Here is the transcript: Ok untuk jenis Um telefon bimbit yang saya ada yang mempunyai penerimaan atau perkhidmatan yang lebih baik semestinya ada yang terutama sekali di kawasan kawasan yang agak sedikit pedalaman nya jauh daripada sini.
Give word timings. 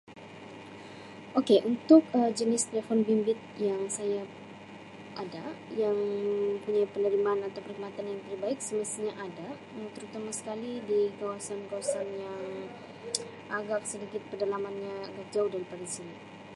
Ok 1.39 1.49
untuk 1.71 2.01
jenis 2.39 2.63
Um 2.65 2.69
telefon 2.73 2.99
bimbit 3.07 3.37
yang 3.67 3.81
saya 3.97 4.21
ada 5.23 5.45
yang 5.83 5.93
mempunyai 6.51 6.89
penerimaan 6.93 7.45
atau 7.47 7.61
perkhidmatan 7.63 8.09
yang 8.09 8.17
lebih 8.25 8.37
baik 8.43 8.59
semestinya 8.67 9.13
ada 9.27 9.47
yang 9.77 9.89
terutama 9.95 10.31
sekali 10.39 10.71
di 10.89 10.99
kawasan 11.21 11.59
kawasan 11.69 12.07
yang 12.25 12.41
agak 13.57 13.81
sedikit 13.91 14.21
pedalaman 14.33 14.73
nya 14.83 14.95
jauh 15.33 15.49
daripada 15.53 15.85
sini. 15.93 16.15